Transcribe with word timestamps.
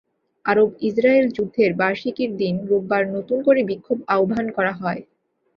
আরব-ইসরায়েল 0.45 1.27
যুদ্ধের 1.35 1.71
বার্ষিকীর 1.79 2.31
দিন 2.37 2.55
রোববার 2.69 3.03
নতুন 3.15 3.37
করে 3.47 3.61
বিক্ষোভ 3.69 3.97
আহ্বান 4.13 4.45
করা 4.57 4.73
হয়। 4.81 5.01